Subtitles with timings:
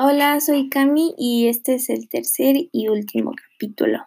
[0.00, 4.06] Hola, soy Cami y este es el tercer y último capítulo.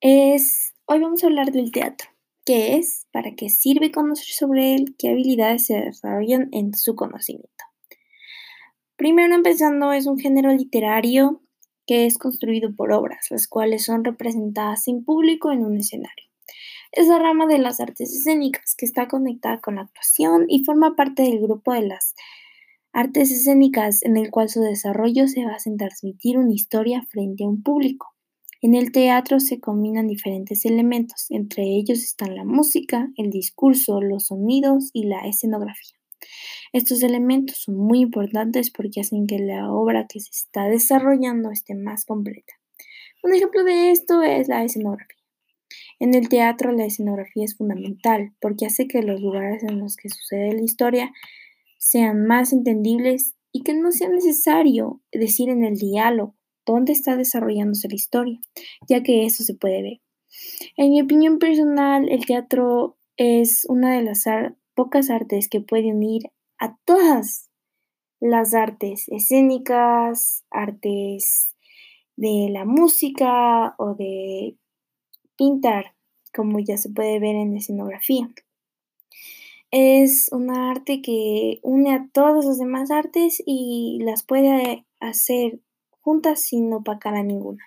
[0.00, 2.10] Es, hoy vamos a hablar del teatro.
[2.46, 3.08] ¿Qué es?
[3.10, 4.94] ¿Para qué sirve conocer sobre él?
[4.96, 7.64] ¿Qué habilidades se desarrollan en su conocimiento?
[8.94, 11.42] Primero empezando, es un género literario
[11.84, 16.30] que es construido por obras, las cuales son representadas en público en un escenario.
[16.92, 20.94] Es la rama de las artes escénicas que está conectada con la actuación y forma
[20.94, 22.14] parte del grupo de las
[22.98, 27.46] artes escénicas en el cual su desarrollo se basa en transmitir una historia frente a
[27.46, 28.08] un público.
[28.60, 34.26] En el teatro se combinan diferentes elementos, entre ellos están la música, el discurso, los
[34.26, 35.96] sonidos y la escenografía.
[36.72, 41.76] Estos elementos son muy importantes porque hacen que la obra que se está desarrollando esté
[41.76, 42.54] más completa.
[43.22, 45.22] Un ejemplo de esto es la escenografía.
[46.00, 50.08] En el teatro la escenografía es fundamental porque hace que los lugares en los que
[50.08, 51.12] sucede la historia
[51.78, 57.88] sean más entendibles y que no sea necesario decir en el diálogo dónde está desarrollándose
[57.88, 58.40] la historia,
[58.88, 60.00] ya que eso se puede ver.
[60.76, 64.24] En mi opinión personal, el teatro es una de las
[64.74, 67.50] pocas artes que puede unir a todas
[68.20, 71.56] las artes escénicas, artes
[72.16, 74.56] de la música o de
[75.36, 75.94] pintar,
[76.34, 78.28] como ya se puede ver en la escenografía.
[79.70, 85.60] Es una arte que une a todas las demás artes y las puede hacer
[86.00, 87.62] juntas sin opacar a ninguna.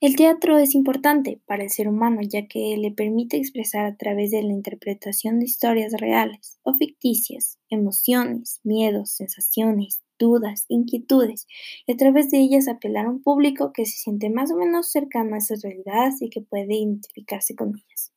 [0.00, 4.32] El teatro es importante para el ser humano ya que le permite expresar a través
[4.32, 11.46] de la interpretación de historias reales o ficticias, emociones, miedos, sensaciones, dudas, inquietudes,
[11.86, 14.90] y a través de ellas apelar a un público que se siente más o menos
[14.90, 18.12] cercano a esas realidades y que puede identificarse con ellas.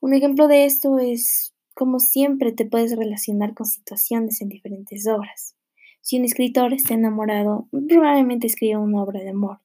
[0.00, 5.56] Un ejemplo de esto es como siempre te puedes relacionar con situaciones en diferentes obras.
[6.00, 9.58] Si un escritor está enamorado, probablemente escriba una obra de amor.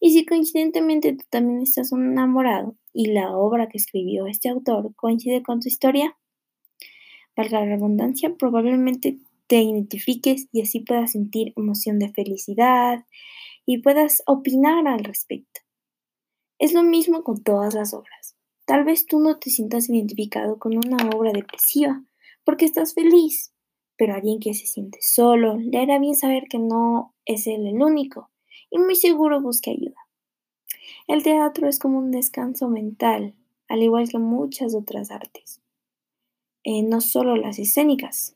[0.00, 5.42] Y si coincidentemente tú también estás enamorado y la obra que escribió este autor coincide
[5.42, 6.16] con tu historia,
[7.36, 13.04] valga la redundancia, probablemente te identifiques y así puedas sentir emoción de felicidad
[13.64, 15.60] y puedas opinar al respecto.
[16.58, 18.35] Es lo mismo con todas las obras.
[18.66, 22.02] Tal vez tú no te sientas identificado con una obra depresiva
[22.44, 23.52] porque estás feliz,
[23.96, 27.80] pero alguien que se siente solo le hará bien saber que no es él el
[27.80, 28.30] único
[28.70, 30.00] y muy seguro busque ayuda.
[31.06, 33.36] El teatro es como un descanso mental,
[33.68, 35.60] al igual que muchas otras artes,
[36.64, 38.34] eh, no solo las escénicas.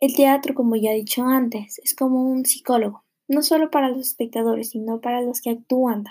[0.00, 4.06] El teatro, como ya he dicho antes, es como un psicólogo, no solo para los
[4.06, 6.04] espectadores, sino para los que actúan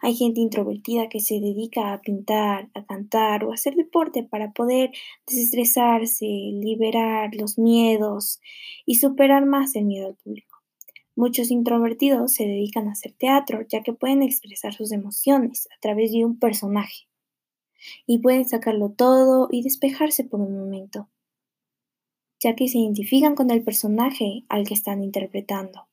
[0.00, 4.52] hay gente introvertida que se dedica a pintar, a cantar o a hacer deporte para
[4.52, 4.90] poder
[5.26, 8.40] desestresarse, liberar los miedos
[8.86, 10.58] y superar más el miedo al público.
[11.14, 16.10] Muchos introvertidos se dedican a hacer teatro ya que pueden expresar sus emociones a través
[16.12, 17.06] de un personaje
[18.06, 21.10] y pueden sacarlo todo y despejarse por un momento,
[22.40, 25.88] ya que se identifican con el personaje al que están interpretando.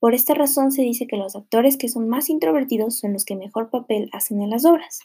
[0.00, 3.36] Por esta razón se dice que los actores que son más introvertidos son los que
[3.36, 5.00] mejor papel hacen en las obras.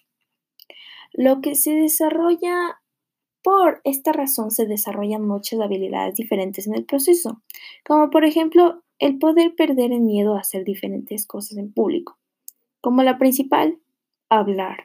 [1.12, 2.82] Lo que se desarrolla
[3.44, 7.44] por esta razón se desarrollan muchas habilidades diferentes en el proceso,
[7.86, 12.18] como por ejemplo el poder perder el miedo a hacer diferentes cosas en público,
[12.82, 13.78] como la principal,
[14.30, 14.84] hablar.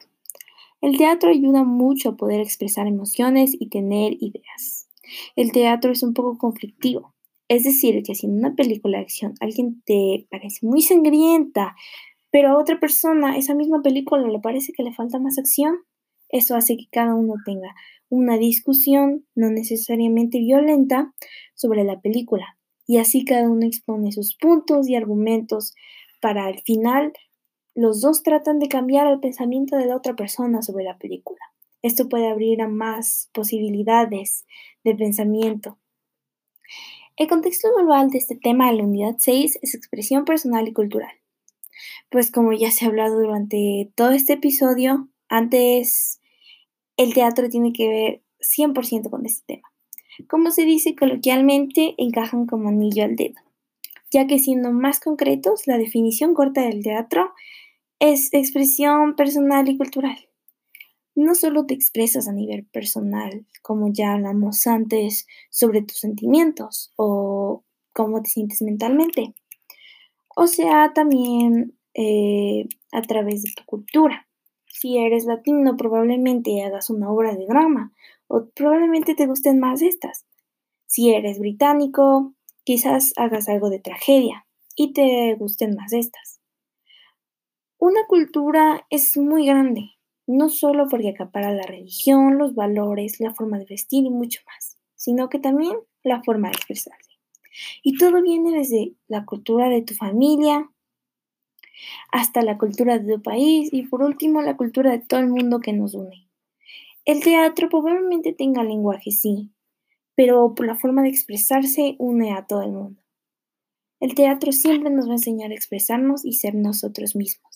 [0.81, 4.89] El teatro ayuda mucho a poder expresar emociones y tener ideas.
[5.35, 7.13] El teatro es un poco conflictivo,
[7.51, 11.75] es decir, que si en una película de acción alguien te parece muy sangrienta,
[12.31, 15.75] pero a otra persona esa misma película le parece que le falta más acción,
[16.29, 17.75] eso hace que cada uno tenga
[18.07, 21.13] una discusión no necesariamente violenta
[21.53, 22.57] sobre la película.
[22.87, 25.75] Y así cada uno expone sus puntos y argumentos
[26.21, 27.11] para al final
[27.75, 31.41] los dos tratan de cambiar el pensamiento de la otra persona sobre la película.
[31.81, 34.45] Esto puede abrir a más posibilidades
[34.85, 35.81] de pensamiento
[37.17, 41.11] el contexto global de este tema de la unidad 6 es expresión personal y cultural.
[42.09, 46.19] Pues como ya se ha hablado durante todo este episodio, antes
[46.97, 49.71] el teatro tiene que ver 100% con este tema.
[50.27, 53.39] Como se dice coloquialmente, encajan como anillo al dedo,
[54.11, 57.33] ya que siendo más concretos, la definición corta del teatro
[57.99, 60.30] es expresión personal y cultural
[61.21, 67.63] no solo te expresas a nivel personal, como ya hablamos antes, sobre tus sentimientos o
[67.93, 69.33] cómo te sientes mentalmente,
[70.35, 74.27] o sea, también eh, a través de tu cultura.
[74.65, 77.93] Si eres latino, probablemente hagas una obra de drama
[78.27, 80.25] o probablemente te gusten más estas.
[80.85, 82.33] Si eres británico,
[82.63, 84.45] quizás hagas algo de tragedia
[84.75, 86.39] y te gusten más estas.
[87.77, 89.91] Una cultura es muy grande,
[90.27, 94.77] no solo porque acapara la religión, los valores, la forma de vestir y mucho más,
[94.95, 97.11] sino que también la forma de expresarse.
[97.83, 100.69] Y todo viene desde la cultura de tu familia
[102.11, 105.59] hasta la cultura de tu país y por último la cultura de todo el mundo
[105.59, 106.29] que nos une.
[107.05, 109.51] El teatro probablemente tenga lenguaje, sí,
[110.15, 113.01] pero por la forma de expresarse une a todo el mundo.
[113.99, 117.50] El teatro siempre nos va a enseñar a expresarnos y ser nosotros mismos.